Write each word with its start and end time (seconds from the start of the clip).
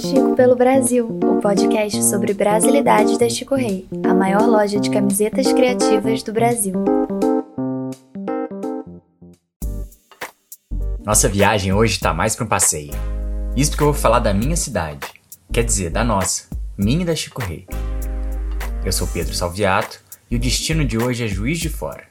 Chico 0.00 0.34
pelo 0.34 0.56
Brasil, 0.56 1.06
o 1.06 1.40
podcast 1.40 2.02
sobre 2.04 2.32
brasilidades 2.32 3.18
da 3.18 3.28
Chico 3.28 3.54
Rei, 3.54 3.86
a 4.04 4.14
maior 4.14 4.46
loja 4.46 4.80
de 4.80 4.90
camisetas 4.90 5.52
criativas 5.52 6.22
do 6.22 6.32
Brasil. 6.32 6.74
Nossa 11.04 11.28
viagem 11.28 11.72
hoje 11.72 11.94
está 11.94 12.14
mais 12.14 12.34
para 12.36 12.44
um 12.44 12.48
passeio. 12.48 12.92
Isso 13.56 13.70
porque 13.70 13.82
eu 13.82 13.92
vou 13.92 14.00
falar 14.00 14.20
da 14.20 14.32
minha 14.32 14.56
cidade, 14.56 15.06
quer 15.52 15.64
dizer, 15.64 15.90
da 15.90 16.04
nossa, 16.04 16.44
minha 16.76 17.02
e 17.02 17.04
da 17.04 17.14
Chico 17.14 17.42
Rei. 17.42 17.66
Eu 18.84 18.92
sou 18.92 19.06
Pedro 19.08 19.34
Salviato 19.34 20.00
e 20.30 20.36
o 20.36 20.38
destino 20.38 20.84
de 20.84 20.98
hoje 20.98 21.24
é 21.24 21.28
Juiz 21.28 21.58
de 21.58 21.68
Fora. 21.68 22.04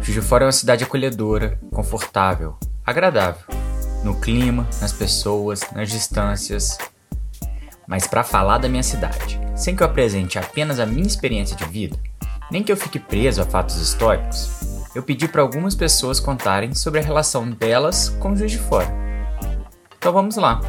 Juiz 0.00 0.14
de 0.14 0.22
Fora 0.22 0.44
é 0.44 0.46
uma 0.46 0.52
cidade 0.52 0.84
acolhedora, 0.84 1.58
confortável, 1.70 2.56
agradável 2.84 3.59
no 4.04 4.18
clima, 4.20 4.68
nas 4.80 4.92
pessoas, 4.92 5.60
nas 5.72 5.90
distâncias. 5.90 6.78
Mas 7.86 8.06
para 8.06 8.24
falar 8.24 8.58
da 8.58 8.68
minha 8.68 8.82
cidade, 8.82 9.40
sem 9.54 9.74
que 9.74 9.82
eu 9.82 9.86
apresente 9.86 10.38
apenas 10.38 10.78
a 10.78 10.86
minha 10.86 11.06
experiência 11.06 11.56
de 11.56 11.64
vida, 11.64 11.96
nem 12.50 12.62
que 12.62 12.70
eu 12.70 12.76
fique 12.76 12.98
preso 12.98 13.42
a 13.42 13.44
fatos 13.44 13.76
históricos, 13.76 14.48
eu 14.94 15.02
pedi 15.02 15.28
para 15.28 15.42
algumas 15.42 15.74
pessoas 15.74 16.18
contarem 16.18 16.74
sobre 16.74 17.00
a 17.00 17.02
relação 17.02 17.50
delas 17.50 18.08
com 18.08 18.34
Juiz 18.34 18.52
de 18.52 18.58
Fora. 18.58 18.92
Então 19.96 20.12
vamos 20.12 20.36
lá. 20.36 20.60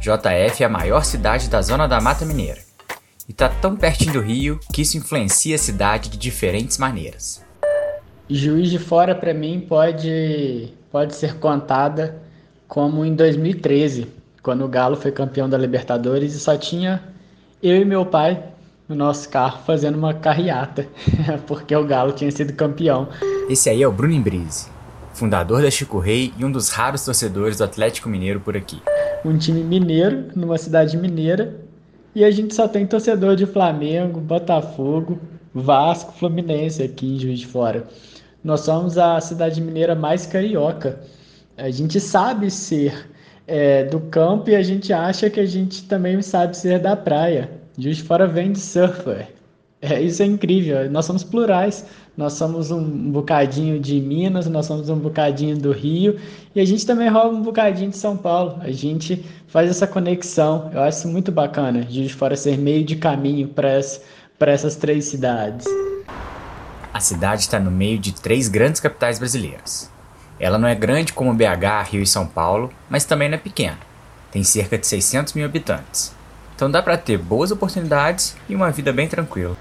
JF 0.00 0.62
é 0.62 0.66
a 0.66 0.68
maior 0.68 1.04
cidade 1.04 1.48
da 1.48 1.60
zona 1.60 1.86
da 1.86 2.00
Mata 2.00 2.24
Mineira 2.24 2.60
e 3.28 3.32
está 3.32 3.48
tão 3.48 3.76
pertinho 3.76 4.14
do 4.14 4.20
Rio 4.20 4.58
que 4.72 4.82
isso 4.82 4.96
influencia 4.96 5.54
a 5.54 5.58
cidade 5.58 6.08
de 6.08 6.16
diferentes 6.16 6.78
maneiras. 6.78 7.44
Juiz 8.30 8.70
de 8.70 8.78
Fora 8.78 9.14
para 9.14 9.34
mim 9.34 9.60
pode 9.60 10.72
pode 10.90 11.14
ser 11.14 11.34
contada 11.34 12.16
como 12.66 13.04
em 13.04 13.14
2013, 13.14 14.08
quando 14.42 14.64
o 14.64 14.68
Galo 14.68 14.96
foi 14.96 15.10
campeão 15.10 15.48
da 15.48 15.58
Libertadores 15.58 16.34
e 16.34 16.40
só 16.40 16.56
tinha 16.56 17.02
eu 17.62 17.76
e 17.76 17.84
meu 17.84 18.06
pai 18.06 18.42
no 18.88 18.94
nosso 18.94 19.28
carro 19.28 19.60
fazendo 19.66 19.96
uma 19.96 20.14
carreata, 20.14 20.86
porque 21.46 21.74
o 21.74 21.84
Galo 21.84 22.12
tinha 22.12 22.30
sido 22.30 22.52
campeão. 22.52 23.08
Esse 23.48 23.68
aí 23.68 23.82
é 23.82 23.88
o 23.88 23.92
Bruno 23.92 24.14
Imbrise, 24.14 24.68
fundador 25.12 25.62
da 25.62 25.70
Chico 25.70 25.98
Rei 25.98 26.32
e 26.38 26.44
um 26.44 26.50
dos 26.50 26.70
raros 26.70 27.04
torcedores 27.04 27.58
do 27.58 27.64
Atlético 27.64 28.08
Mineiro 28.08 28.40
por 28.40 28.56
aqui. 28.56 28.80
Um 29.24 29.36
time 29.36 29.62
mineiro, 29.62 30.26
numa 30.34 30.56
cidade 30.56 30.96
mineira, 30.96 31.56
e 32.14 32.24
a 32.24 32.30
gente 32.30 32.54
só 32.54 32.66
tem 32.66 32.86
torcedor 32.86 33.36
de 33.36 33.46
Flamengo, 33.46 34.20
Botafogo, 34.20 35.18
Vasco, 35.54 36.12
Fluminense 36.12 36.82
aqui 36.82 37.14
em 37.14 37.18
Juiz 37.18 37.40
de 37.40 37.46
Fora. 37.46 37.86
Nós 38.48 38.60
somos 38.60 38.96
a 38.96 39.20
cidade 39.20 39.60
mineira 39.60 39.94
mais 39.94 40.24
carioca. 40.24 40.98
A 41.54 41.68
gente 41.68 42.00
sabe 42.00 42.50
ser 42.50 43.10
é, 43.46 43.84
do 43.84 44.00
campo 44.00 44.48
e 44.48 44.56
a 44.56 44.62
gente 44.62 44.90
acha 44.90 45.28
que 45.28 45.38
a 45.38 45.44
gente 45.44 45.84
também 45.84 46.22
sabe 46.22 46.56
ser 46.56 46.78
da 46.78 46.96
praia. 46.96 47.50
Juiz 47.76 47.98
de 47.98 48.04
Fora 48.04 48.26
vem 48.26 48.52
de 48.52 48.58
surfer. 48.58 49.28
É, 49.82 50.00
isso 50.00 50.22
é 50.22 50.24
incrível. 50.24 50.90
Nós 50.90 51.04
somos 51.04 51.22
plurais. 51.22 51.84
Nós 52.16 52.32
somos 52.32 52.70
um 52.70 53.12
bocadinho 53.12 53.78
de 53.78 54.00
Minas, 54.00 54.46
nós 54.46 54.64
somos 54.64 54.88
um 54.88 54.98
bocadinho 54.98 55.58
do 55.58 55.70
Rio 55.70 56.18
e 56.54 56.60
a 56.60 56.64
gente 56.64 56.86
também 56.86 57.08
rouba 57.08 57.36
um 57.36 57.42
bocadinho 57.42 57.90
de 57.90 57.98
São 57.98 58.16
Paulo. 58.16 58.56
A 58.60 58.70
gente 58.70 59.26
faz 59.46 59.68
essa 59.68 59.86
conexão. 59.86 60.70
Eu 60.72 60.80
acho 60.80 61.06
muito 61.06 61.30
bacana. 61.30 61.82
De 61.82 62.08
Fora 62.08 62.34
ser 62.34 62.56
meio 62.56 62.82
de 62.82 62.96
caminho 62.96 63.48
para 63.48 64.50
essas 64.50 64.74
três 64.74 65.04
cidades. 65.04 65.66
A 66.92 67.00
cidade 67.00 67.42
está 67.42 67.60
no 67.60 67.70
meio 67.70 67.98
de 67.98 68.14
três 68.14 68.48
grandes 68.48 68.80
capitais 68.80 69.18
brasileiras. 69.18 69.90
Ela 70.40 70.56
não 70.56 70.66
é 70.66 70.74
grande 70.74 71.12
como 71.12 71.34
BH, 71.34 71.90
Rio 71.90 72.02
e 72.02 72.06
São 72.06 72.26
Paulo, 72.26 72.72
mas 72.88 73.04
também 73.04 73.28
não 73.28 73.36
é 73.36 73.40
pequena. 73.40 73.78
Tem 74.30 74.42
cerca 74.42 74.78
de 74.78 74.86
600 74.86 75.34
mil 75.34 75.44
habitantes. 75.44 76.14
Então 76.54 76.70
dá 76.70 76.82
para 76.82 76.96
ter 76.96 77.18
boas 77.18 77.50
oportunidades 77.50 78.36
e 78.48 78.54
uma 78.54 78.70
vida 78.70 78.92
bem 78.92 79.06
tranquila. 79.06 79.56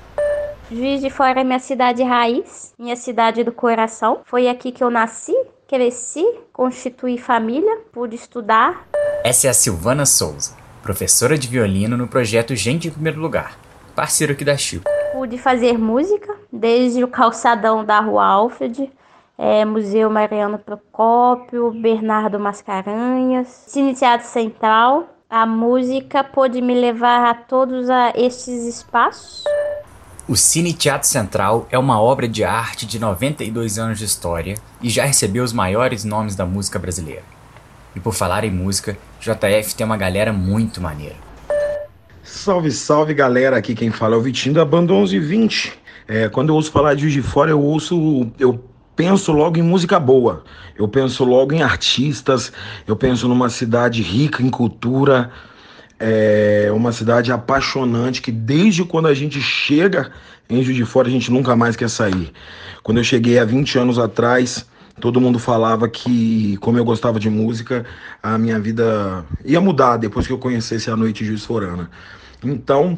Juiz 0.72 1.02
de 1.02 1.10
Fora 1.10 1.42
é 1.42 1.44
minha 1.44 1.60
cidade 1.60 2.02
raiz, 2.02 2.74
minha 2.80 2.96
cidade 2.96 3.44
do 3.44 3.52
coração. 3.52 4.22
Foi 4.26 4.48
aqui 4.48 4.72
que 4.72 4.84
eu 4.84 4.90
nasci, 4.90 5.36
cresci, 5.68 6.26
constituí 6.54 7.18
família, 7.18 7.82
pude 7.92 8.16
estudar. 8.16 8.88
Essa 9.24 9.48
é 9.48 9.50
a 9.50 9.54
Silvana 9.54 10.06
Souza, 10.06 10.56
professora 10.82 11.38
de 11.38 11.48
violino 11.48 11.98
no 11.98 12.08
projeto 12.08 12.56
Gente 12.56 12.88
em 12.88 12.92
Primeiro 12.92 13.20
Lugar, 13.20 13.58
parceiro 13.96 14.34
aqui 14.34 14.46
da 14.46 14.58
Chico 14.58 14.90
pude 15.18 15.40
fazer 15.40 15.80
música, 15.80 16.36
desde 16.52 17.04
o 17.04 17.08
calçadão 17.08 17.84
da 17.84 18.00
Rua 18.00 18.26
Alfred, 18.26 18.92
é, 19.38 19.64
Museu 19.64 20.10
Mariano 20.10 20.58
Procópio, 20.58 21.72
Bernardo 21.72 22.40
Mascarenhas, 22.40 23.48
Cine 23.68 23.94
Teatro 23.94 24.28
Central. 24.28 25.08
A 25.30 25.46
música 25.46 26.24
pôde 26.24 26.62
me 26.62 26.74
levar 26.74 27.30
a 27.30 27.34
todos 27.34 27.90
a 27.90 28.14
estes 28.16 28.64
espaços. 28.66 29.44
O 30.28 30.36
Cine 30.36 30.74
Teatro 30.74 31.08
Central 31.08 31.68
é 31.70 31.78
uma 31.78 32.02
obra 32.02 32.28
de 32.28 32.44
arte 32.44 32.86
de 32.86 33.00
92 33.00 33.78
anos 33.78 34.00
de 34.00 34.06
história 34.06 34.56
e 34.82 34.90
já 34.90 35.06
recebeu 35.06 35.44
os 35.44 35.54
maiores 35.54 36.04
nomes 36.04 36.36
da 36.36 36.46
música 36.46 36.80
brasileira. 36.80 37.24
E 37.96 38.00
por 38.00 38.14
falar 38.14 38.44
em 38.44 38.52
música, 38.52 38.98
JF 39.20 39.76
tem 39.76 39.86
uma 39.86 39.98
galera 39.98 40.34
muito 40.34 40.82
maneira. 40.82 41.16
Salve, 42.24 42.72
salve 42.72 43.14
galera, 43.14 43.58
aqui 43.58 43.74
quem 43.74 43.90
fala 43.90 44.16
é 44.16 44.18
o 44.18 44.22
Vitinho 44.22 44.56
da 44.56 44.66
Banda 44.66 44.94
1120. 44.94 45.80
É, 46.08 46.30
quando 46.30 46.50
eu 46.50 46.56
ouço 46.56 46.72
falar 46.72 46.94
de 46.94 47.02
Juiz 47.02 47.14
de 47.14 47.22
Fora, 47.22 47.52
eu 47.52 47.62
ouço, 47.62 48.32
eu 48.40 48.64
penso 48.96 49.32
logo 49.32 49.60
em 49.60 49.62
música 49.62 50.00
boa, 50.00 50.44
eu 50.78 50.88
penso 50.88 51.24
logo 51.24 51.54
em 51.54 51.62
artistas, 51.62 52.52
eu 52.88 52.96
penso 52.96 53.28
numa 53.28 53.50
cidade 53.50 54.02
rica 54.02 54.42
em 54.42 54.50
cultura, 54.50 55.30
é 56.00 56.70
uma 56.74 56.92
cidade 56.92 57.32
apaixonante 57.32 58.22
que 58.22 58.32
desde 58.32 58.84
quando 58.84 59.08
a 59.08 59.14
gente 59.14 59.42
chega 59.42 60.12
em 60.50 60.64
Juiz 60.64 60.78
de 60.78 60.86
Fora 60.86 61.08
a 61.08 61.12
gente 61.12 61.32
nunca 61.32 61.56
mais 61.56 61.76
quer 61.76 61.90
sair. 61.90 62.32
Quando 62.84 63.00
eu 63.00 63.04
cheguei 63.04 63.38
há 63.38 63.44
20 63.44 63.78
anos 63.80 64.00
atrás, 64.00 64.66
todo 65.02 65.20
mundo 65.20 65.40
falava 65.40 65.90
que, 65.90 66.58
como 66.58 66.78
eu 66.78 66.86
gostava 66.86 67.20
de 67.20 67.30
música, 67.30 67.86
a 68.24 68.38
minha 68.38 68.60
vida 68.60 69.26
ia 69.44 69.60
mudar 69.60 69.98
depois 69.98 70.26
que 70.26 70.34
eu 70.34 70.38
conhecesse 70.38 70.90
a 70.90 70.96
noite 70.96 71.26
Juiz 71.26 71.44
Forana. 71.44 71.90
Então, 72.44 72.98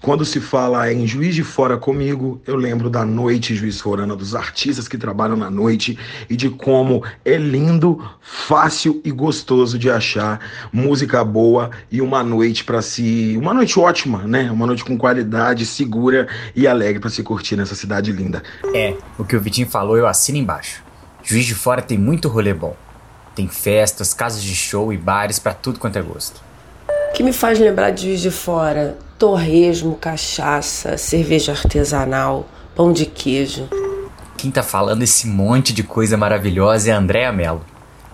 quando 0.00 0.24
se 0.24 0.40
fala 0.40 0.92
em 0.92 1.06
Juiz 1.06 1.34
de 1.34 1.44
Fora 1.44 1.76
comigo, 1.76 2.40
eu 2.46 2.56
lembro 2.56 2.90
da 2.90 3.04
noite 3.04 3.54
Juiz 3.54 3.80
Forana, 3.80 4.16
dos 4.16 4.34
artistas 4.34 4.88
que 4.88 4.98
trabalham 4.98 5.36
na 5.36 5.50
noite 5.50 5.98
e 6.28 6.36
de 6.36 6.50
como 6.50 7.02
é 7.24 7.36
lindo, 7.36 8.02
fácil 8.20 9.00
e 9.04 9.10
gostoso 9.10 9.78
de 9.78 9.90
achar 9.90 10.40
música 10.72 11.24
boa 11.24 11.70
e 11.90 12.00
uma 12.00 12.22
noite 12.22 12.64
para 12.64 12.82
se, 12.82 13.36
uma 13.38 13.54
noite 13.54 13.78
ótima, 13.78 14.24
né? 14.24 14.50
Uma 14.50 14.66
noite 14.66 14.84
com 14.84 14.96
qualidade, 14.96 15.64
segura 15.64 16.28
e 16.54 16.66
alegre 16.66 17.00
para 17.00 17.10
se 17.10 17.22
curtir 17.22 17.56
nessa 17.56 17.74
cidade 17.74 18.12
linda. 18.12 18.42
É, 18.74 18.96
o 19.18 19.24
que 19.24 19.36
o 19.36 19.40
Vitinho 19.40 19.68
falou 19.68 19.96
eu 19.96 20.06
assino 20.06 20.38
embaixo. 20.38 20.82
Juiz 21.22 21.46
de 21.46 21.54
Fora 21.54 21.80
tem 21.80 21.96
muito 21.96 22.28
rolê 22.28 22.52
bom. 22.52 22.76
Tem 23.34 23.48
festas, 23.48 24.14
casas 24.14 24.42
de 24.42 24.54
show 24.54 24.92
e 24.92 24.96
bares 24.96 25.38
para 25.38 25.54
tudo 25.54 25.78
quanto 25.78 25.98
é 25.98 26.02
gosto 26.02 26.40
que 27.14 27.22
me 27.22 27.32
faz 27.32 27.60
lembrar 27.60 27.90
de 27.90 28.08
Juiz 28.08 28.20
de 28.20 28.30
Fora? 28.30 28.98
Torresmo, 29.18 29.94
cachaça, 29.94 30.98
cerveja 30.98 31.52
artesanal, 31.52 32.48
pão 32.74 32.92
de 32.92 33.06
queijo. 33.06 33.68
Quem 34.36 34.50
tá 34.50 34.60
falando 34.60 35.02
esse 35.04 35.28
monte 35.28 35.72
de 35.72 35.84
coisa 35.84 36.16
maravilhosa 36.16 36.90
é 36.90 36.92
a 36.92 36.98
Andréa 36.98 37.30
Mello, 37.30 37.64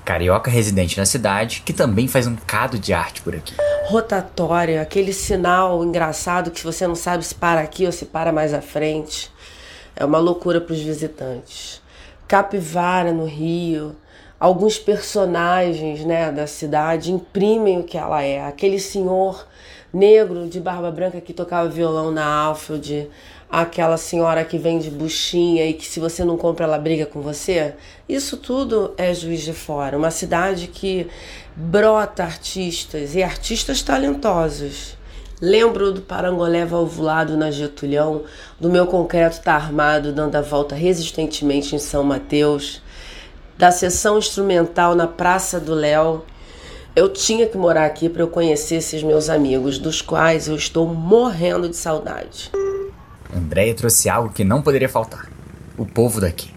carioca 0.05 0.51
residente 0.51 0.99
na 0.99 1.07
cidade, 1.07 1.63
que 1.65 1.73
também 1.73 2.07
faz 2.07 2.27
um 2.27 2.37
cado 2.37 2.79
de 2.79 2.93
arte 2.93 3.23
por 3.23 3.35
aqui. 3.35 3.55
Rotatória, 3.87 4.83
aquele 4.83 5.15
sinal 5.15 5.83
engraçado 5.83 6.51
que 6.51 6.63
você 6.63 6.87
não 6.87 6.95
sabe 6.95 7.25
se 7.25 7.35
para 7.35 7.63
aqui 7.63 7.87
ou 7.87 7.93
se 7.93 8.05
para 8.05 8.31
mais 8.31 8.53
à 8.53 8.61
frente. 8.61 9.33
É 9.97 10.05
uma 10.05 10.19
loucura 10.19 10.61
para 10.61 10.75
os 10.75 10.81
visitantes. 10.81 11.81
Capivara 12.29 13.11
no 13.11 13.25
Rio, 13.25 13.97
alguns 14.39 14.79
personagens 14.79 16.05
né, 16.05 16.31
da 16.31 16.47
cidade 16.47 17.11
imprimem 17.11 17.81
o 17.81 17.85
que 17.85 17.97
ela 17.97 18.23
é. 18.23 18.47
Aquele 18.47 18.79
senhor 18.79 19.47
negro 19.93 20.49
de 20.49 20.61
barba 20.61 20.91
branca 20.91 21.21
que 21.21 21.33
tocava 21.33 21.69
violão 21.69 22.11
na 22.11 22.25
Alfield, 22.25 23.09
aquela 23.51 23.97
senhora 23.97 24.45
que 24.45 24.57
vende 24.57 24.91
buchinha 24.91 25.67
e 25.67 25.75
que 25.75 25.87
se 25.87 25.99
você 25.99 26.25
não 26.25 26.37
compra 26.37 26.65
ela 26.65 26.79
briga 26.79 27.05
com 27.05 27.21
você. 27.21 27.75
Isso 28.09 28.37
tudo 28.37 28.95
é 28.97 29.13
Juiz 29.13 29.43
de 29.43 29.53
Fora, 29.53 29.99
uma 29.99 30.11
cidade 30.11 30.69
que 30.69 31.09
brota 31.57 32.23
artistas 32.23 33.15
e 33.15 33.23
artistas 33.23 33.83
talentosos. 33.83 34.97
Lembro 35.41 35.91
do 35.91 36.03
parangolé 36.03 36.67
valvulado 36.67 37.35
na 37.35 37.51
Getulhão, 37.51 38.25
do 38.61 38.69
meu 38.69 38.87
concreto 38.87 39.41
tá 39.41 39.55
armado 39.55 40.13
dando 40.13 40.37
a 40.37 40.43
volta 40.43 40.75
resistentemente 40.75 41.75
em 41.75 41.79
São 41.79 42.05
Mateus, 42.05 42.83
da 43.57 43.71
sessão 43.71 44.19
instrumental 44.19 44.95
na 44.95 45.07
Praça 45.07 45.59
do 45.59 45.75
Léo. 45.75 46.23
Eu 47.01 47.09
tinha 47.09 47.47
que 47.47 47.57
morar 47.57 47.87
aqui 47.87 48.11
para 48.11 48.21
eu 48.21 48.29
conhecer 48.29 48.75
esses 48.75 49.03
meus 49.03 49.31
amigos, 49.31 49.79
dos 49.79 50.03
quais 50.03 50.49
eu 50.49 50.55
estou 50.55 50.87
morrendo 50.87 51.67
de 51.67 51.75
saudade. 51.75 52.51
Andréia 53.35 53.75
trouxe 53.75 54.11
algo 54.11 54.35
que 54.35 54.45
não 54.45 54.61
poderia 54.61 54.87
faltar: 54.87 55.27
o 55.79 55.87
povo 55.87 56.21
daqui. 56.21 56.51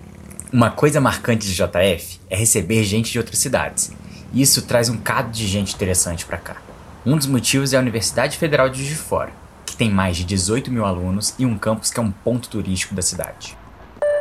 Uma 0.51 0.69
coisa 0.69 0.99
marcante 0.99 1.47
de 1.47 1.53
JF 1.53 2.19
é 2.29 2.35
receber 2.35 2.83
gente 2.83 3.09
de 3.09 3.17
outras 3.19 3.39
cidades. 3.39 3.93
Isso 4.33 4.63
traz 4.63 4.89
um 4.89 4.97
cado 4.97 5.31
de 5.31 5.47
gente 5.47 5.75
interessante 5.75 6.25
para 6.25 6.37
cá. 6.37 6.57
Um 7.05 7.15
dos 7.15 7.27
motivos 7.27 7.71
é 7.71 7.77
a 7.77 7.79
Universidade 7.79 8.37
Federal 8.37 8.67
de 8.67 8.79
Juiz 8.79 8.89
de 8.89 8.95
Fora, 8.95 9.31
que 9.65 9.77
tem 9.77 9.89
mais 9.89 10.17
de 10.17 10.25
18 10.25 10.69
mil 10.69 10.83
alunos 10.83 11.33
e 11.39 11.45
um 11.45 11.57
campus 11.57 11.89
que 11.89 12.01
é 12.01 12.03
um 12.03 12.11
ponto 12.11 12.49
turístico 12.49 12.93
da 12.93 13.01
cidade. 13.01 13.57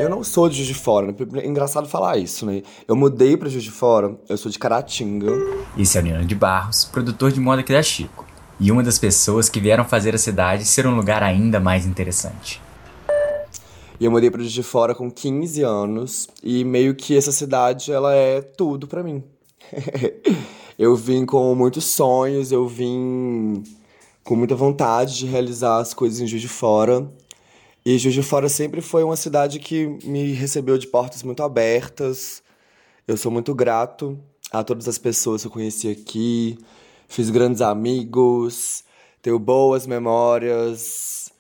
Eu 0.03 0.09
não 0.09 0.25
sou 0.25 0.49
de 0.49 0.57
Juiz 0.57 0.67
de 0.67 0.75
Fora, 0.75 1.07
né? 1.07 1.15
é 1.35 1.47
engraçado 1.47 1.87
falar 1.87 2.19
isso, 2.19 2.45
né? 2.45 2.65
Eu 2.89 2.97
mudei 2.97 3.37
para 3.37 3.49
Juiz 3.49 3.63
de 3.63 3.71
Fora, 3.71 4.19
eu 4.29 4.37
sou 4.37 4.51
de 4.51 4.59
Caratinga. 4.59 5.31
Esse 5.79 5.97
é 5.97 6.01
o 6.01 6.05
Nino 6.05 6.25
de 6.25 6.35
Barros, 6.35 6.85
produtor 6.85 7.31
de 7.31 7.39
moda 7.39 7.61
aqui 7.61 7.73
da 7.73 7.81
Chico, 7.85 8.27
e 8.59 8.73
uma 8.73 8.83
das 8.83 8.99
pessoas 8.99 9.49
que 9.49 9.61
vieram 9.61 9.85
fazer 9.85 10.13
a 10.13 10.19
cidade 10.19 10.65
ser 10.65 10.89
um 10.89 10.97
lugar 10.97 11.23
ainda 11.23 11.61
mais 11.61 11.87
interessante. 11.87 12.61
E 14.01 14.05
eu 14.05 14.11
mudei 14.11 14.29
para 14.29 14.41
Juiz 14.41 14.53
de 14.53 14.65
Fora 14.65 14.93
com 14.93 15.09
15 15.09 15.63
anos, 15.63 16.29
e 16.43 16.65
meio 16.65 16.97
que 16.97 17.17
essa 17.17 17.31
cidade, 17.31 17.93
ela 17.93 18.13
é 18.13 18.41
tudo 18.41 18.89
para 18.89 19.05
mim. 19.05 19.23
eu 20.77 20.97
vim 20.97 21.25
com 21.25 21.55
muitos 21.55 21.85
sonhos, 21.85 22.51
eu 22.51 22.67
vim 22.67 23.63
com 24.25 24.35
muita 24.35 24.57
vontade 24.57 25.17
de 25.17 25.27
realizar 25.27 25.79
as 25.79 25.95
coisas 25.95 26.19
em 26.19 26.27
Juiz 26.27 26.43
de 26.43 26.49
Fora. 26.49 27.09
E 27.85 27.99
Juiz 27.99 28.15
de 28.15 28.23
Fora 28.23 28.49
sempre 28.49 28.81
foi 28.81 29.03
uma 29.03 29.17
cidade 29.17 29.59
que 29.59 29.87
me 30.05 30.33
recebeu 30.33 30.79
de 30.79 30.87
portas 30.87 31.25
muito 31.25 31.43
abertas. 31.43 32.41
Eu 33.09 33.17
sou 33.17 33.33
muito 33.33 33.53
grato 33.57 34.17
a 34.53 34.63
todas 34.63 34.87
as 34.87 34.99
pessoas 34.99 35.43
que 35.43 35.49
eu 35.49 35.53
conheci 35.53 35.89
aqui. 35.89 36.57
Fiz 37.09 37.29
grandes 37.29 37.61
amigos, 37.61 38.85
tenho 39.21 39.37
boas 39.37 39.85
memórias, 39.85 41.33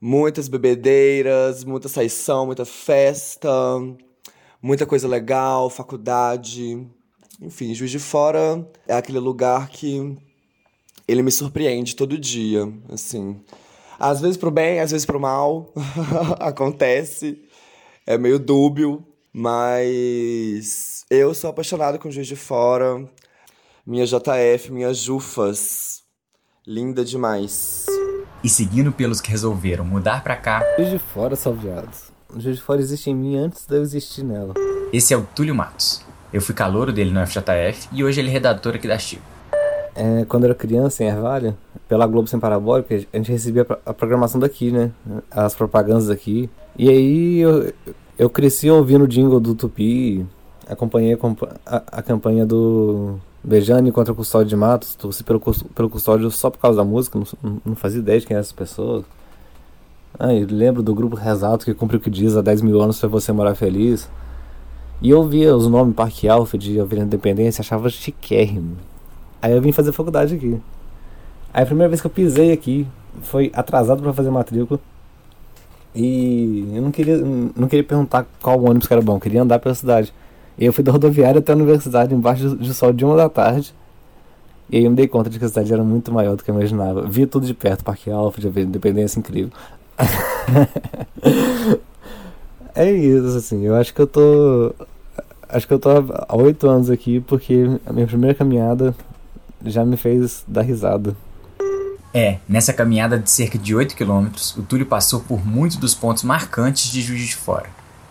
muitas 0.00 0.48
bebedeiras, 0.48 1.62
muita 1.62 1.88
saição, 1.88 2.46
muita 2.46 2.64
festa, 2.64 3.48
muita 4.60 4.86
coisa 4.86 5.06
legal, 5.06 5.70
faculdade. 5.70 6.84
Enfim, 7.40 7.72
Juiz 7.74 7.92
de 7.92 8.00
Fora 8.00 8.68
é 8.88 8.94
aquele 8.94 9.20
lugar 9.20 9.68
que 9.68 10.18
ele 11.06 11.22
me 11.22 11.30
surpreende 11.30 11.94
todo 11.94 12.18
dia, 12.18 12.68
assim. 12.88 13.40
Às 13.98 14.20
vezes 14.20 14.36
pro 14.36 14.50
bem, 14.50 14.80
às 14.80 14.90
vezes 14.90 15.06
pro 15.06 15.20
mal. 15.20 15.72
Acontece. 16.38 17.42
É 18.06 18.16
meio 18.16 18.38
dúbio. 18.38 19.04
Mas 19.32 21.04
eu 21.10 21.34
sou 21.34 21.50
apaixonado 21.50 21.98
com 21.98 22.10
Juiz 22.10 22.26
de 22.26 22.36
Fora. 22.36 23.06
Minha 23.86 24.06
JF, 24.06 24.72
minhas 24.72 24.96
Jufas. 24.96 26.02
Linda 26.66 27.04
demais. 27.04 27.86
E 28.42 28.48
seguindo 28.48 28.90
pelos 28.90 29.20
que 29.20 29.30
resolveram 29.30 29.84
mudar 29.84 30.22
pra 30.24 30.36
cá. 30.36 30.62
Juiz 30.78 30.90
de 30.90 30.98
Fora, 30.98 31.36
salveados. 31.36 32.10
Juiz 32.36 32.56
de 32.56 32.62
Fora 32.62 32.80
existe 32.80 33.10
em 33.10 33.14
mim 33.14 33.36
antes 33.36 33.66
de 33.66 33.76
eu 33.76 33.82
existir 33.82 34.24
nela. 34.24 34.54
Esse 34.92 35.12
é 35.12 35.16
o 35.16 35.22
Túlio 35.22 35.54
Matos. 35.54 36.02
Eu 36.32 36.40
fui 36.40 36.54
calouro 36.54 36.92
dele 36.92 37.10
no 37.10 37.24
FJF 37.26 37.88
e 37.92 38.02
hoje 38.02 38.20
ele 38.20 38.28
é 38.30 38.32
redator 38.32 38.74
aqui 38.74 38.88
da 38.88 38.98
Chico. 38.98 39.35
É, 39.96 40.26
quando 40.26 40.44
eu 40.44 40.50
era 40.50 40.54
criança, 40.54 41.02
em 41.02 41.06
Ervalha, 41.06 41.56
pela 41.88 42.06
Globo 42.06 42.28
Sem 42.28 42.38
Parabólica, 42.38 42.94
a 42.94 43.16
gente 43.16 43.32
recebia 43.32 43.66
a 43.84 43.94
programação 43.94 44.38
daqui, 44.38 44.70
né? 44.70 44.92
As 45.30 45.54
propagandas 45.54 46.08
daqui. 46.08 46.50
E 46.78 46.88
aí 46.90 47.38
eu, 47.38 47.72
eu 48.18 48.28
cresci 48.28 48.70
ouvindo 48.70 49.04
o 49.04 49.08
jingle 49.08 49.40
do 49.40 49.54
Tupi, 49.54 50.26
acompanhei 50.68 51.18
a, 51.64 51.82
a 51.86 52.02
campanha 52.02 52.44
do 52.44 53.18
Bejane 53.42 53.90
contra 53.90 54.12
o 54.12 54.16
Custódio 54.16 54.48
de 54.48 54.56
Matos, 54.56 54.94
torci 54.94 55.24
pelo, 55.24 55.40
pelo 55.74 55.88
Custódio 55.88 56.30
só 56.30 56.50
por 56.50 56.58
causa 56.58 56.76
da 56.76 56.84
música, 56.84 57.18
não, 57.42 57.60
não 57.64 57.74
fazia 57.74 58.00
ideia 58.00 58.20
de 58.20 58.26
quem 58.26 58.34
eram 58.34 58.42
essas 58.42 58.52
pessoas. 58.52 59.04
Ah, 60.18 60.28
lembro 60.28 60.82
do 60.82 60.94
grupo 60.94 61.16
Resalto 61.16 61.64
que 61.64 61.74
cumpre 61.74 61.96
o 61.96 62.00
que 62.00 62.10
diz 62.10 62.36
há 62.36 62.42
10 62.42 62.62
mil 62.62 62.80
anos 62.80 62.98
para 62.98 63.08
você 63.08 63.32
morar 63.32 63.54
feliz. 63.54 64.10
E 65.00 65.10
eu 65.10 65.22
via 65.24 65.54
os 65.54 65.66
nomes 65.66 65.94
Parque 65.94 66.28
Alfred, 66.28 66.80
Avenida 66.80 67.06
Independência, 67.06 67.60
achava 67.60 67.88
chiquérrimo. 67.88 68.76
Aí 69.46 69.52
eu 69.52 69.62
vim 69.62 69.70
fazer 69.70 69.92
faculdade 69.92 70.34
aqui. 70.34 70.60
Aí 71.54 71.62
a 71.62 71.66
primeira 71.66 71.88
vez 71.88 72.00
que 72.00 72.06
eu 72.08 72.10
pisei 72.10 72.50
aqui 72.50 72.84
foi 73.22 73.52
atrasado 73.54 74.02
para 74.02 74.12
fazer 74.12 74.28
matrícula. 74.28 74.80
E 75.94 76.68
eu 76.74 76.82
não 76.82 76.90
queria, 76.90 77.16
não 77.16 77.68
queria 77.68 77.84
perguntar 77.84 78.26
qual 78.42 78.60
ônibus 78.60 78.88
que 78.88 78.92
era 78.92 79.00
bom, 79.00 79.20
queria 79.20 79.42
andar 79.42 79.60
pela 79.60 79.72
cidade. 79.72 80.12
E 80.58 80.64
eu 80.64 80.72
fui 80.72 80.82
da 80.82 80.90
rodoviária 80.90 81.38
até 81.38 81.52
a 81.52 81.54
universidade, 81.54 82.12
embaixo 82.12 82.56
de 82.56 82.74
sol 82.74 82.92
de 82.92 83.04
uma 83.04 83.16
da 83.16 83.28
tarde. 83.28 83.72
E 84.68 84.78
aí 84.78 84.84
eu 84.84 84.90
me 84.90 84.96
dei 84.96 85.06
conta 85.06 85.30
de 85.30 85.38
que 85.38 85.44
a 85.44 85.48
cidade 85.48 85.72
era 85.72 85.84
muito 85.84 86.12
maior 86.12 86.34
do 86.34 86.42
que 86.42 86.50
eu 86.50 86.54
imaginava. 86.56 87.06
Via 87.06 87.28
tudo 87.28 87.46
de 87.46 87.54
perto, 87.54 87.84
Parque 87.84 88.10
Alfa, 88.10 88.40
de 88.40 88.48
Independência, 88.60 89.20
incrível. 89.20 89.52
é 92.74 92.90
isso, 92.90 93.38
assim, 93.38 93.64
eu 93.64 93.76
acho 93.76 93.94
que 93.94 94.02
eu 94.02 94.08
tô. 94.08 94.74
Acho 95.48 95.68
que 95.68 95.72
eu 95.72 95.78
tô 95.78 95.90
há 95.90 96.36
oito 96.36 96.68
anos 96.68 96.90
aqui 96.90 97.20
porque 97.20 97.78
a 97.86 97.92
minha 97.92 98.08
primeira 98.08 98.34
caminhada 98.34 98.92
já 99.70 99.84
me 99.84 99.96
fez 99.96 100.44
dar 100.46 100.62
risada. 100.62 101.16
É, 102.18 102.38
nessa 102.48 102.72
caminhada 102.72 103.18
de 103.18 103.30
cerca 103.30 103.58
de 103.58 103.74
8 103.74 103.94
km, 103.94 104.28
o 104.56 104.62
Túlio 104.62 104.86
passou 104.86 105.20
por 105.20 105.44
muitos 105.44 105.76
dos 105.76 105.94
pontos 105.94 106.22
marcantes 106.22 106.90
de 106.90 107.02
Juiz 107.02 107.28
de 107.28 107.36
Fora. 107.36 107.68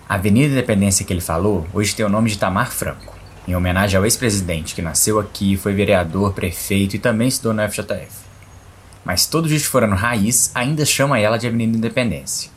A 0.07 0.13
Avenida 0.13 0.54
Independência 0.54 1.04
que 1.04 1.12
ele 1.12 1.22
falou 1.22 1.66
hoje 1.74 1.96
tem 1.96 2.06
o 2.06 2.10
nome 2.10 2.30
de 2.30 2.38
Tamar 2.38 2.72
Franco, 2.72 3.16
em 3.48 3.56
homenagem 3.56 3.98
ao 3.98 4.06
ex-presidente 4.06 4.75
que 4.75 4.81
nasceu 4.81 5.19
aqui, 5.19 5.57
foi 5.57 5.74
vereador, 5.74 6.34
prefeito 6.34 6.96
e 6.96 7.00
também 7.00 7.28
estudou 7.28 7.54
no 7.54 7.68
FJF. 7.68 8.25
Mas 9.04 9.25
todo 9.25 9.50
Juiz 9.50 9.63
de 9.63 9.68
Fora 9.68 9.88
no 9.88 9.96
raiz 9.96 10.52
ainda 10.54 10.86
chama 10.86 11.19
ela 11.19 11.38
de 11.38 11.48
Avenida 11.48 11.75
Independência. 11.75 12.52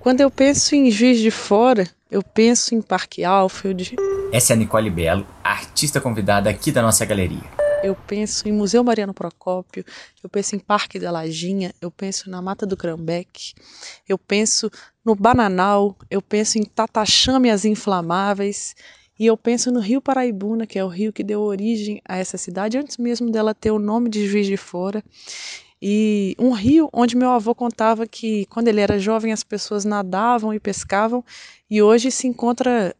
Quando 0.00 0.20
eu 0.20 0.30
penso 0.32 0.74
em 0.74 0.90
Juiz 0.90 1.20
de 1.20 1.30
Fora, 1.30 1.88
eu 2.10 2.22
penso 2.22 2.74
em 2.74 2.82
Parque 2.82 3.24
Alfield. 3.24 3.94
Essa 4.32 4.52
é 4.52 4.54
a 4.54 4.56
Nicole 4.56 4.90
Belo, 4.90 5.24
a 5.44 5.50
artista 5.50 6.00
convidada 6.00 6.50
aqui 6.50 6.72
da 6.72 6.82
nossa 6.82 7.04
galeria 7.04 7.55
eu 7.86 7.94
penso 7.94 8.48
em 8.48 8.52
Museu 8.52 8.82
Mariano 8.82 9.14
Procópio, 9.14 9.84
eu 10.22 10.28
penso 10.28 10.56
em 10.56 10.58
Parque 10.58 10.98
da 10.98 11.10
Lajinha, 11.10 11.72
eu 11.80 11.90
penso 11.90 12.28
na 12.28 12.42
Mata 12.42 12.66
do 12.66 12.76
Crambeque, 12.76 13.54
eu 14.08 14.18
penso 14.18 14.70
no 15.04 15.14
Bananal, 15.14 15.96
eu 16.10 16.20
penso 16.20 16.58
em 16.58 16.64
Tatachames 16.64 17.64
Inflamáveis 17.64 18.74
e 19.18 19.26
eu 19.26 19.36
penso 19.36 19.70
no 19.70 19.80
Rio 19.80 20.00
Paraibuna, 20.00 20.66
que 20.66 20.78
é 20.78 20.84
o 20.84 20.88
rio 20.88 21.12
que 21.12 21.22
deu 21.22 21.40
origem 21.40 22.02
a 22.04 22.18
essa 22.18 22.36
cidade 22.36 22.76
antes 22.76 22.96
mesmo 22.98 23.30
dela 23.30 23.54
ter 23.54 23.70
o 23.70 23.78
nome 23.78 24.10
de 24.10 24.26
Juiz 24.26 24.46
de 24.46 24.56
Fora. 24.56 25.02
E 25.80 26.34
um 26.38 26.52
rio 26.52 26.88
onde 26.92 27.16
meu 27.16 27.30
avô 27.30 27.54
contava 27.54 28.06
que 28.06 28.46
quando 28.46 28.68
ele 28.68 28.80
era 28.80 28.98
jovem 28.98 29.32
as 29.32 29.44
pessoas 29.44 29.84
nadavam 29.84 30.52
e 30.52 30.58
pescavam 30.58 31.24
e 31.70 31.80
hoje 31.82 32.10
se 32.10 32.26
encontra 32.26 32.94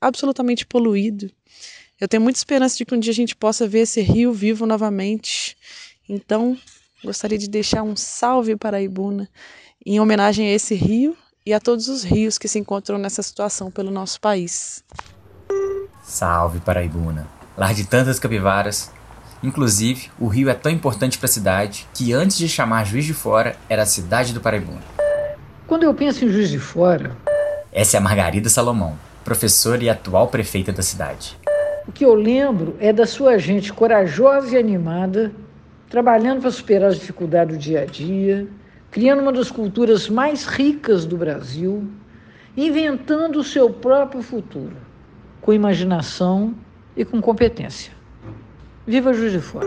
absolutamente 0.00 0.66
poluído. 0.66 1.30
Eu 2.02 2.08
tenho 2.08 2.20
muita 2.20 2.36
esperança 2.36 2.76
de 2.76 2.84
que 2.84 2.92
um 2.92 2.98
dia 2.98 3.12
a 3.12 3.14
gente 3.14 3.36
possa 3.36 3.64
ver 3.68 3.82
esse 3.82 4.00
rio 4.00 4.32
vivo 4.32 4.66
novamente. 4.66 5.56
Então, 6.08 6.58
gostaria 7.04 7.38
de 7.38 7.48
deixar 7.48 7.84
um 7.84 7.94
salve 7.94 8.56
para 8.56 8.78
a 8.78 8.82
Ibuna 8.82 9.28
em 9.86 10.00
homenagem 10.00 10.48
a 10.48 10.50
esse 10.50 10.74
rio 10.74 11.16
e 11.46 11.54
a 11.54 11.60
todos 11.60 11.86
os 11.86 12.02
rios 12.02 12.38
que 12.38 12.48
se 12.48 12.58
encontram 12.58 12.98
nessa 12.98 13.22
situação 13.22 13.70
pelo 13.70 13.88
nosso 13.88 14.20
país. 14.20 14.82
Salve 16.02 16.58
Paraibuna, 16.58 17.28
lar 17.56 17.72
de 17.72 17.84
tantas 17.84 18.18
capivaras. 18.18 18.90
Inclusive, 19.40 20.10
o 20.18 20.26
rio 20.26 20.48
é 20.48 20.54
tão 20.54 20.72
importante 20.72 21.18
para 21.18 21.26
a 21.26 21.32
cidade 21.32 21.86
que 21.94 22.12
antes 22.12 22.36
de 22.36 22.48
chamar 22.48 22.84
Juiz 22.84 23.04
de 23.04 23.14
Fora 23.14 23.56
era 23.68 23.84
a 23.84 23.86
cidade 23.86 24.34
do 24.34 24.40
Paraibuna. 24.40 24.82
Quando 25.68 25.84
eu 25.84 25.94
penso 25.94 26.24
em 26.24 26.28
Juiz 26.28 26.50
de 26.50 26.58
Fora, 26.58 27.16
essa 27.70 27.96
é 27.96 27.98
a 27.98 28.00
Margarida 28.00 28.48
Salomão, 28.48 28.98
professora 29.22 29.84
e 29.84 29.88
atual 29.88 30.26
prefeita 30.26 30.72
da 30.72 30.82
cidade. 30.82 31.40
O 31.86 31.90
que 31.90 32.04
eu 32.04 32.14
lembro 32.14 32.76
é 32.78 32.92
da 32.92 33.06
sua 33.06 33.38
gente 33.38 33.72
corajosa 33.72 34.54
e 34.54 34.58
animada, 34.58 35.32
trabalhando 35.90 36.40
para 36.40 36.50
superar 36.50 36.90
as 36.90 36.98
dificuldades 36.98 37.56
do 37.56 37.60
dia 37.60 37.82
a 37.82 37.84
dia, 37.84 38.46
criando 38.90 39.22
uma 39.22 39.32
das 39.32 39.50
culturas 39.50 40.08
mais 40.08 40.46
ricas 40.46 41.04
do 41.04 41.16
Brasil, 41.16 41.90
inventando 42.56 43.40
o 43.40 43.44
seu 43.44 43.68
próprio 43.70 44.22
futuro, 44.22 44.76
com 45.40 45.52
imaginação 45.52 46.54
e 46.96 47.04
com 47.04 47.20
competência. 47.20 47.92
Viva 48.86 49.12
Juiz 49.12 49.32
de 49.32 49.40
Fora! 49.40 49.66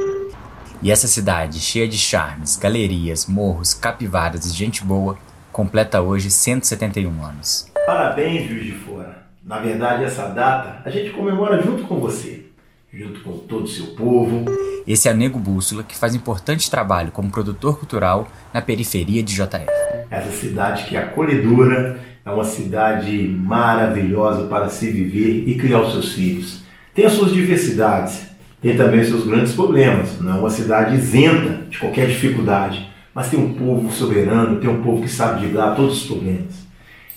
E 0.81 0.91
essa 0.91 1.07
cidade, 1.07 1.59
cheia 1.59 1.87
de 1.87 1.97
charmes, 1.97 2.55
galerias, 2.55 3.25
morros, 3.25 3.73
capivaras 3.73 4.45
e 4.45 4.53
gente 4.53 4.83
boa, 4.83 5.17
completa 5.51 6.01
hoje 6.01 6.29
171 6.29 7.23
anos. 7.23 7.71
Parabéns, 7.85 8.47
Juiz 8.47 8.65
de 8.65 8.71
Fora! 8.73 9.24
Na 9.45 9.59
verdade, 9.59 10.03
essa 10.03 10.25
data 10.29 10.81
a 10.83 10.89
gente 10.89 11.11
comemora 11.11 11.61
junto 11.61 11.83
com 11.83 11.99
você, 11.99 12.47
junto 12.91 13.19
com 13.19 13.37
todo 13.37 13.65
o 13.65 13.67
seu 13.67 13.85
povo. 13.87 14.43
Esse 14.87 15.07
é 15.07 15.13
Nego 15.13 15.37
Bússola, 15.37 15.83
que 15.83 15.95
faz 15.95 16.15
importante 16.15 16.71
trabalho 16.71 17.11
como 17.11 17.29
produtor 17.29 17.77
cultural 17.77 18.27
na 18.51 18.59
periferia 18.59 19.21
de 19.21 19.35
JF. 19.35 19.67
Essa 20.09 20.31
cidade 20.31 20.85
que 20.85 20.97
é 20.97 21.03
acolhedora, 21.03 21.99
é 22.25 22.31
uma 22.31 22.43
cidade 22.43 23.15
maravilhosa 23.39 24.47
para 24.47 24.67
se 24.67 24.89
viver 24.89 25.47
e 25.47 25.55
criar 25.59 25.81
os 25.81 25.91
seus 25.91 26.13
filhos. 26.13 26.63
Tem 26.95 27.05
as 27.05 27.13
suas 27.13 27.31
diversidades, 27.31 28.25
tem 28.59 28.75
também 28.75 29.01
os 29.01 29.09
seus 29.09 29.27
grandes 29.27 29.53
problemas. 29.53 30.19
Não 30.19 30.37
é 30.37 30.39
uma 30.39 30.49
cidade 30.49 30.95
isenta 30.95 31.67
de 31.69 31.77
qualquer 31.77 32.07
dificuldade, 32.07 32.89
mas 33.13 33.29
tem 33.29 33.39
um 33.39 33.53
povo 33.53 33.91
soberano, 33.91 34.59
tem 34.59 34.71
um 34.71 34.81
povo 34.81 35.03
que 35.03 35.07
sabe 35.07 35.41
driblar 35.41 35.75
todos 35.75 36.01
os 36.01 36.07
problemas. 36.07 36.65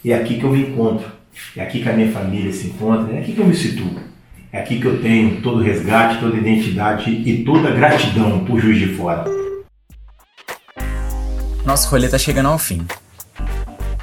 E 0.04 0.12
é 0.12 0.20
aqui 0.20 0.38
que 0.38 0.44
eu 0.44 0.50
me 0.50 0.60
encontro 0.60 1.17
é 1.56 1.62
aqui 1.62 1.82
que 1.82 1.88
a 1.88 1.92
minha 1.92 2.10
família 2.10 2.52
se 2.52 2.68
encontra, 2.68 3.14
é 3.14 3.20
aqui 3.20 3.32
que 3.32 3.40
eu 3.40 3.46
me 3.46 3.54
situo. 3.54 3.98
É 4.50 4.60
aqui 4.60 4.80
que 4.80 4.86
eu 4.86 5.02
tenho 5.02 5.42
todo 5.42 5.58
o 5.58 5.62
resgate, 5.62 6.20
toda 6.20 6.34
a 6.34 6.38
identidade 6.38 7.10
e 7.10 7.44
toda 7.44 7.68
a 7.68 7.72
gratidão 7.72 8.44
por 8.44 8.58
Juiz 8.58 8.78
de 8.78 8.94
Fora. 8.94 9.24
Nosso 11.66 11.90
rolê 11.90 12.08
tá 12.08 12.16
chegando 12.16 12.48
ao 12.48 12.58
fim. 12.58 12.86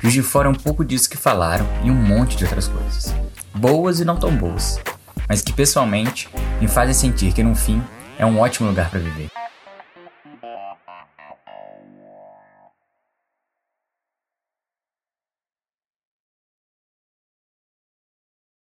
Juiz 0.02 0.14
de 0.14 0.22
Fora 0.22 0.48
é 0.48 0.52
um 0.52 0.56
pouco 0.56 0.86
disso 0.86 1.10
que 1.10 1.18
falaram 1.18 1.68
e 1.84 1.90
um 1.90 1.96
monte 1.96 2.38
de 2.38 2.44
outras 2.44 2.68
coisas. 2.68 3.16
Boas 3.56 4.00
e 4.00 4.06
não 4.06 4.18
tão 4.18 4.36
boas, 4.36 4.80
mas 5.28 5.42
que 5.42 5.52
pessoalmente 5.52 6.30
me 6.62 6.68
fazem 6.68 6.94
sentir 6.94 7.34
que 7.34 7.42
no 7.42 7.56
fim 7.56 7.82
é 8.20 8.26
um 8.26 8.40
ótimo 8.40 8.70
lugar 8.70 8.90
para 8.92 9.00
viver. 9.00 9.30